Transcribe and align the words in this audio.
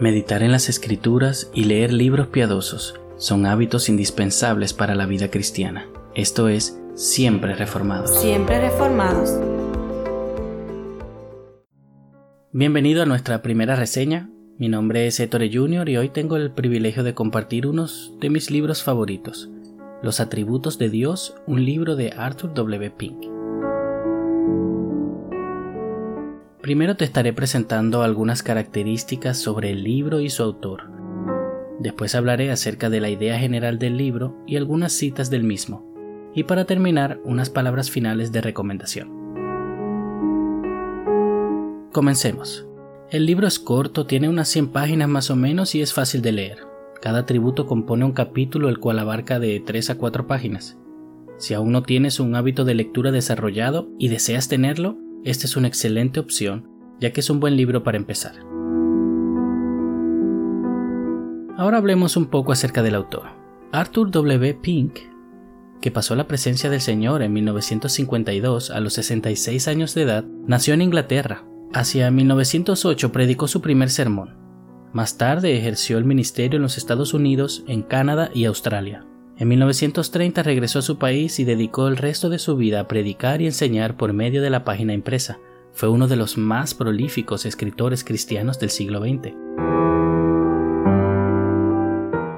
Meditar 0.00 0.42
en 0.42 0.52
las 0.52 0.68
escrituras 0.68 1.50
y 1.54 1.64
leer 1.64 1.92
libros 1.92 2.26
piadosos 2.28 2.94
son 3.18 3.46
hábitos 3.46 3.88
indispensables 3.88 4.72
para 4.72 4.94
la 4.94 5.06
vida 5.06 5.30
cristiana. 5.30 5.86
Esto 6.14 6.48
es, 6.48 6.80
siempre 6.94 7.54
reformados. 7.54 8.18
Siempre 8.18 8.60
reformados. 8.60 9.38
Bienvenido 12.52 13.02
a 13.02 13.06
nuestra 13.06 13.42
primera 13.42 13.76
reseña. 13.76 14.30
Mi 14.58 14.68
nombre 14.68 15.06
es 15.06 15.20
Ettore 15.20 15.50
Jr. 15.52 15.88
y 15.88 15.96
hoy 15.98 16.08
tengo 16.08 16.36
el 16.36 16.52
privilegio 16.52 17.02
de 17.02 17.14
compartir 17.14 17.66
unos 17.66 18.14
de 18.20 18.30
mis 18.30 18.50
libros 18.50 18.82
favoritos. 18.82 19.50
Los 20.02 20.20
atributos 20.20 20.78
de 20.78 20.88
Dios, 20.88 21.34
un 21.46 21.64
libro 21.64 21.96
de 21.96 22.12
Arthur 22.16 22.54
W. 22.54 22.90
Pink. 22.90 23.31
Primero 26.62 26.94
te 26.96 27.04
estaré 27.04 27.32
presentando 27.32 28.02
algunas 28.02 28.44
características 28.44 29.36
sobre 29.36 29.72
el 29.72 29.82
libro 29.82 30.20
y 30.20 30.30
su 30.30 30.44
autor. 30.44 30.84
Después 31.80 32.14
hablaré 32.14 32.52
acerca 32.52 32.88
de 32.88 33.00
la 33.00 33.10
idea 33.10 33.36
general 33.36 33.80
del 33.80 33.96
libro 33.96 34.36
y 34.46 34.54
algunas 34.54 34.92
citas 34.92 35.28
del 35.28 35.42
mismo. 35.42 35.84
Y 36.36 36.44
para 36.44 36.64
terminar, 36.64 37.20
unas 37.24 37.50
palabras 37.50 37.90
finales 37.90 38.30
de 38.30 38.42
recomendación. 38.42 39.10
Comencemos. 41.90 42.64
El 43.10 43.26
libro 43.26 43.48
es 43.48 43.58
corto, 43.58 44.06
tiene 44.06 44.28
unas 44.28 44.48
100 44.48 44.68
páginas 44.68 45.08
más 45.08 45.30
o 45.30 45.36
menos 45.36 45.74
y 45.74 45.82
es 45.82 45.92
fácil 45.92 46.22
de 46.22 46.30
leer. 46.30 46.58
Cada 47.02 47.18
atributo 47.18 47.66
compone 47.66 48.04
un 48.04 48.12
capítulo 48.12 48.68
el 48.68 48.78
cual 48.78 49.00
abarca 49.00 49.40
de 49.40 49.58
3 49.58 49.90
a 49.90 49.98
4 49.98 50.28
páginas. 50.28 50.78
Si 51.38 51.54
aún 51.54 51.72
no 51.72 51.82
tienes 51.82 52.20
un 52.20 52.36
hábito 52.36 52.64
de 52.64 52.76
lectura 52.76 53.10
desarrollado 53.10 53.88
y 53.98 54.06
deseas 54.06 54.46
tenerlo, 54.46 55.01
esta 55.24 55.46
es 55.46 55.56
una 55.56 55.68
excelente 55.68 56.20
opción, 56.20 56.68
ya 57.00 57.12
que 57.12 57.20
es 57.20 57.30
un 57.30 57.40
buen 57.40 57.56
libro 57.56 57.82
para 57.82 57.96
empezar. 57.96 58.34
Ahora 61.56 61.78
hablemos 61.78 62.16
un 62.16 62.26
poco 62.26 62.52
acerca 62.52 62.82
del 62.82 62.94
autor. 62.94 63.24
Arthur 63.72 64.10
W. 64.10 64.54
Pink, 64.54 64.98
que 65.80 65.90
pasó 65.90 66.14
la 66.16 66.26
presencia 66.26 66.70
del 66.70 66.80
Señor 66.80 67.22
en 67.22 67.32
1952 67.32 68.70
a 68.70 68.80
los 68.80 68.94
66 68.94 69.68
años 69.68 69.94
de 69.94 70.02
edad, 70.02 70.24
nació 70.46 70.74
en 70.74 70.82
Inglaterra. 70.82 71.44
Hacia 71.72 72.10
1908 72.10 73.12
predicó 73.12 73.48
su 73.48 73.60
primer 73.60 73.90
sermón. 73.90 74.36
Más 74.92 75.16
tarde 75.16 75.56
ejerció 75.56 75.98
el 75.98 76.04
ministerio 76.04 76.56
en 76.56 76.62
los 76.62 76.76
Estados 76.78 77.14
Unidos, 77.14 77.64
en 77.66 77.82
Canadá 77.82 78.30
y 78.34 78.44
Australia. 78.44 79.06
En 79.38 79.48
1930 79.48 80.42
regresó 80.42 80.80
a 80.80 80.82
su 80.82 80.98
país 80.98 81.40
y 81.40 81.44
dedicó 81.44 81.88
el 81.88 81.96
resto 81.96 82.28
de 82.28 82.38
su 82.38 82.56
vida 82.56 82.80
a 82.80 82.88
predicar 82.88 83.40
y 83.40 83.46
enseñar 83.46 83.96
por 83.96 84.12
medio 84.12 84.42
de 84.42 84.50
la 84.50 84.64
página 84.64 84.92
impresa. 84.92 85.38
Fue 85.72 85.88
uno 85.88 86.06
de 86.06 86.16
los 86.16 86.36
más 86.36 86.74
prolíficos 86.74 87.46
escritores 87.46 88.04
cristianos 88.04 88.58
del 88.58 88.70
siglo 88.70 89.00
XX. 89.00 89.34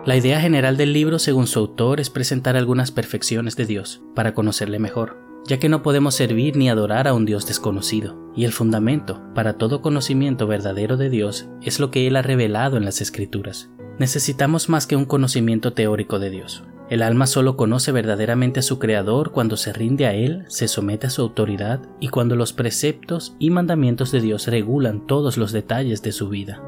La 0.06 0.16
idea 0.16 0.40
general 0.40 0.76
del 0.76 0.92
libro, 0.92 1.18
según 1.18 1.46
su 1.46 1.58
autor, 1.58 1.98
es 1.98 2.10
presentar 2.10 2.56
algunas 2.56 2.92
perfecciones 2.92 3.56
de 3.56 3.66
Dios 3.66 4.02
para 4.14 4.34
conocerle 4.34 4.78
mejor, 4.78 5.16
ya 5.46 5.58
que 5.58 5.68
no 5.68 5.82
podemos 5.82 6.14
servir 6.14 6.56
ni 6.56 6.68
adorar 6.68 7.08
a 7.08 7.14
un 7.14 7.24
Dios 7.24 7.46
desconocido, 7.46 8.30
y 8.36 8.44
el 8.44 8.52
fundamento 8.52 9.22
para 9.34 9.54
todo 9.54 9.80
conocimiento 9.80 10.46
verdadero 10.46 10.96
de 10.96 11.10
Dios 11.10 11.48
es 11.62 11.80
lo 11.80 11.90
que 11.90 12.06
Él 12.06 12.16
ha 12.16 12.22
revelado 12.22 12.76
en 12.76 12.84
las 12.84 13.00
Escrituras. 13.00 13.70
Necesitamos 13.98 14.68
más 14.68 14.86
que 14.86 14.96
un 14.96 15.06
conocimiento 15.06 15.72
teórico 15.72 16.18
de 16.18 16.30
Dios, 16.30 16.64
el 16.90 17.02
alma 17.02 17.26
solo 17.26 17.56
conoce 17.56 17.92
verdaderamente 17.92 18.60
a 18.60 18.62
su 18.62 18.78
Creador 18.78 19.32
cuando 19.32 19.56
se 19.56 19.72
rinde 19.72 20.06
a 20.06 20.12
Él, 20.12 20.44
se 20.48 20.68
somete 20.68 21.06
a 21.06 21.10
su 21.10 21.22
autoridad 21.22 21.80
y 21.98 22.08
cuando 22.08 22.36
los 22.36 22.52
preceptos 22.52 23.34
y 23.38 23.50
mandamientos 23.50 24.12
de 24.12 24.20
Dios 24.20 24.46
regulan 24.48 25.06
todos 25.06 25.38
los 25.38 25.52
detalles 25.52 26.02
de 26.02 26.12
su 26.12 26.28
vida. 26.28 26.62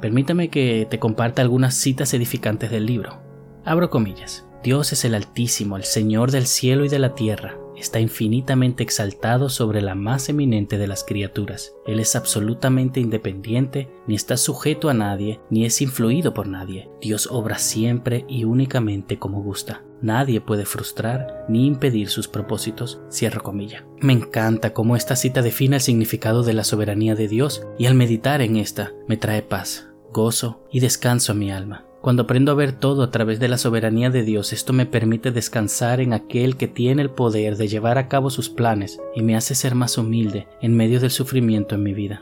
Permítame 0.00 0.50
que 0.50 0.86
te 0.90 0.98
comparta 0.98 1.40
algunas 1.40 1.74
citas 1.74 2.12
edificantes 2.14 2.70
del 2.70 2.84
libro. 2.84 3.20
Abro 3.64 3.90
comillas. 3.90 4.44
Dios 4.62 4.92
es 4.92 5.04
el 5.04 5.14
Altísimo, 5.14 5.76
el 5.76 5.84
Señor 5.84 6.30
del 6.30 6.46
cielo 6.46 6.84
y 6.84 6.88
de 6.88 6.98
la 6.98 7.14
tierra 7.14 7.63
está 7.76 8.00
infinitamente 8.00 8.82
exaltado 8.82 9.48
sobre 9.48 9.82
la 9.82 9.94
más 9.94 10.28
eminente 10.28 10.78
de 10.78 10.86
las 10.86 11.04
criaturas. 11.04 11.74
Él 11.86 12.00
es 12.00 12.16
absolutamente 12.16 13.00
independiente, 13.00 13.90
ni 14.06 14.14
está 14.14 14.36
sujeto 14.36 14.88
a 14.88 14.94
nadie, 14.94 15.40
ni 15.50 15.64
es 15.64 15.80
influido 15.80 16.34
por 16.34 16.46
nadie. 16.46 16.90
Dios 17.00 17.28
obra 17.30 17.58
siempre 17.58 18.24
y 18.28 18.44
únicamente 18.44 19.18
como 19.18 19.42
gusta. 19.42 19.82
Nadie 20.00 20.40
puede 20.40 20.66
frustrar 20.66 21.46
ni 21.48 21.66
impedir 21.66 22.08
sus 22.08 22.28
propósitos. 22.28 23.00
Cierro 23.10 23.42
comilla. 23.42 23.86
Me 24.00 24.12
encanta 24.12 24.74
cómo 24.74 24.96
esta 24.96 25.16
cita 25.16 25.40
define 25.40 25.76
el 25.76 25.82
significado 25.82 26.42
de 26.42 26.52
la 26.52 26.64
soberanía 26.64 27.14
de 27.14 27.28
Dios 27.28 27.66
y 27.78 27.86
al 27.86 27.94
meditar 27.94 28.42
en 28.42 28.56
esta 28.56 28.92
me 29.08 29.16
trae 29.16 29.42
paz, 29.42 29.88
gozo 30.12 30.62
y 30.70 30.80
descanso 30.80 31.32
a 31.32 31.34
mi 31.34 31.50
alma. 31.50 31.86
Cuando 32.04 32.24
aprendo 32.24 32.52
a 32.52 32.54
ver 32.54 32.72
todo 32.72 33.02
a 33.02 33.10
través 33.10 33.40
de 33.40 33.48
la 33.48 33.56
soberanía 33.56 34.10
de 34.10 34.24
Dios, 34.24 34.52
esto 34.52 34.74
me 34.74 34.84
permite 34.84 35.30
descansar 35.30 36.02
en 36.02 36.12
aquel 36.12 36.58
que 36.58 36.68
tiene 36.68 37.00
el 37.00 37.08
poder 37.08 37.56
de 37.56 37.66
llevar 37.66 37.96
a 37.96 38.08
cabo 38.08 38.28
sus 38.28 38.50
planes 38.50 39.00
y 39.14 39.22
me 39.22 39.36
hace 39.36 39.54
ser 39.54 39.74
más 39.74 39.96
humilde 39.96 40.46
en 40.60 40.76
medio 40.76 41.00
del 41.00 41.10
sufrimiento 41.10 41.76
en 41.76 41.82
mi 41.82 41.94
vida. 41.94 42.20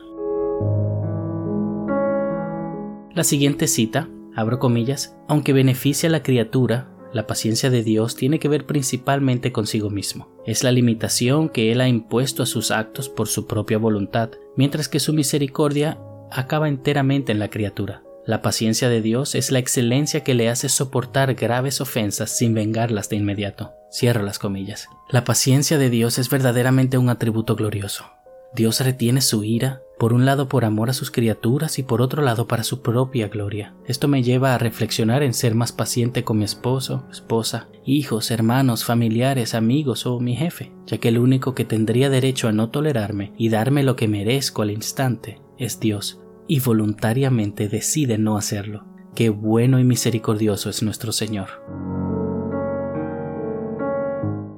La 3.13 3.25
siguiente 3.25 3.67
cita, 3.67 4.07
abro 4.37 4.57
comillas, 4.57 5.17
aunque 5.27 5.51
beneficia 5.51 6.07
a 6.07 6.13
la 6.13 6.23
criatura, 6.23 6.87
la 7.11 7.27
paciencia 7.27 7.69
de 7.69 7.83
Dios 7.83 8.15
tiene 8.15 8.39
que 8.39 8.47
ver 8.47 8.65
principalmente 8.65 9.51
consigo 9.51 9.89
mismo. 9.89 10.29
Es 10.45 10.63
la 10.63 10.71
limitación 10.71 11.49
que 11.49 11.73
Él 11.73 11.81
ha 11.81 11.89
impuesto 11.89 12.43
a 12.43 12.45
sus 12.45 12.71
actos 12.71 13.09
por 13.09 13.27
su 13.27 13.47
propia 13.47 13.79
voluntad, 13.79 14.29
mientras 14.55 14.87
que 14.87 15.01
su 15.01 15.11
misericordia 15.11 15.99
acaba 16.31 16.69
enteramente 16.69 17.33
en 17.33 17.39
la 17.39 17.49
criatura. 17.49 18.01
La 18.25 18.41
paciencia 18.41 18.87
de 18.87 19.01
Dios 19.01 19.35
es 19.35 19.51
la 19.51 19.59
excelencia 19.59 20.23
que 20.23 20.33
le 20.33 20.47
hace 20.47 20.69
soportar 20.69 21.33
graves 21.33 21.81
ofensas 21.81 22.29
sin 22.29 22.53
vengarlas 22.53 23.09
de 23.09 23.17
inmediato. 23.17 23.73
Cierro 23.91 24.23
las 24.23 24.39
comillas. 24.39 24.87
La 25.09 25.25
paciencia 25.25 25.77
de 25.77 25.89
Dios 25.89 26.17
es 26.17 26.29
verdaderamente 26.29 26.97
un 26.97 27.09
atributo 27.09 27.57
glorioso. 27.57 28.05
Dios 28.55 28.79
retiene 28.79 29.19
su 29.19 29.43
ira, 29.43 29.81
por 29.99 30.13
un 30.13 30.25
lado 30.25 30.47
por 30.47 30.63
amor 30.63 30.89
a 30.89 30.93
sus 30.93 31.11
criaturas 31.11 31.79
y 31.79 31.83
por 31.83 32.01
otro 32.01 32.21
lado 32.21 32.47
para 32.47 32.63
su 32.63 32.81
propia 32.81 33.27
gloria. 33.27 33.73
Esto 33.87 34.07
me 34.07 34.23
lleva 34.23 34.53
a 34.53 34.57
reflexionar 34.57 35.21
en 35.21 35.33
ser 35.33 35.53
más 35.53 35.71
paciente 35.71 36.23
con 36.23 36.37
mi 36.37 36.45
esposo, 36.45 37.05
esposa, 37.11 37.67
hijos, 37.85 38.31
hermanos, 38.31 38.85
familiares, 38.85 39.53
amigos 39.53 40.05
o 40.05 40.19
mi 40.19 40.35
jefe, 40.35 40.71
ya 40.85 40.97
que 40.97 41.09
el 41.09 41.17
único 41.17 41.55
que 41.55 41.65
tendría 41.65 42.09
derecho 42.09 42.47
a 42.47 42.53
no 42.53 42.69
tolerarme 42.69 43.33
y 43.37 43.49
darme 43.49 43.83
lo 43.83 43.95
que 43.95 44.07
merezco 44.07 44.61
al 44.61 44.71
instante 44.71 45.41
es 45.57 45.79
Dios, 45.79 46.19
y 46.47 46.59
voluntariamente 46.59 47.69
decide 47.69 48.17
no 48.17 48.37
hacerlo. 48.37 48.85
Qué 49.15 49.29
bueno 49.29 49.79
y 49.79 49.83
misericordioso 49.83 50.69
es 50.69 50.81
nuestro 50.81 51.11
Señor. 51.11 51.49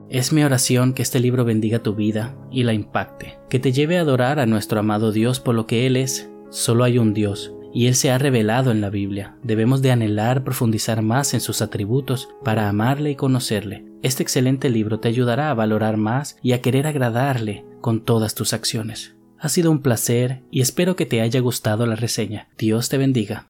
Es 0.09 0.31
mi 0.31 0.43
oración 0.43 0.93
que 0.93 1.01
este 1.01 1.19
libro 1.19 1.43
bendiga 1.43 1.79
tu 1.79 1.93
vida 1.93 2.37
y 2.49 2.63
la 2.63 2.73
impacte, 2.73 3.37
que 3.49 3.59
te 3.59 3.73
lleve 3.73 3.97
a 3.97 4.01
adorar 4.01 4.39
a 4.39 4.45
nuestro 4.45 4.79
amado 4.79 5.11
Dios 5.11 5.41
por 5.41 5.55
lo 5.55 5.67
que 5.67 5.87
Él 5.87 5.97
es. 5.97 6.29
Solo 6.49 6.85
hay 6.85 6.97
un 6.99 7.13
Dios, 7.13 7.53
y 7.73 7.87
Él 7.87 7.95
se 7.95 8.11
ha 8.11 8.17
revelado 8.17 8.71
en 8.71 8.79
la 8.79 8.89
Biblia. 8.89 9.35
Debemos 9.43 9.81
de 9.81 9.91
anhelar 9.91 10.45
profundizar 10.45 11.01
más 11.01 11.33
en 11.33 11.41
sus 11.41 11.61
atributos 11.61 12.29
para 12.45 12.69
amarle 12.69 13.11
y 13.11 13.15
conocerle. 13.15 13.83
Este 14.01 14.23
excelente 14.23 14.69
libro 14.69 15.01
te 15.01 15.09
ayudará 15.09 15.49
a 15.49 15.53
valorar 15.53 15.97
más 15.97 16.37
y 16.41 16.53
a 16.53 16.61
querer 16.61 16.87
agradarle 16.87 17.65
con 17.81 18.05
todas 18.05 18.33
tus 18.33 18.53
acciones. 18.53 19.17
Ha 19.45 19.49
sido 19.49 19.69
un 19.69 19.83
placer 19.83 20.41
y 20.49 20.61
espero 20.61 20.95
que 20.95 21.05
te 21.05 21.21
haya 21.21 21.39
gustado 21.39 21.85
la 21.85 21.95
reseña. 21.95 22.47
Dios 22.57 22.89
te 22.89 22.97
bendiga. 22.97 23.49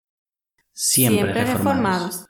Siempre, 0.74 1.46
reformados. 1.46 2.26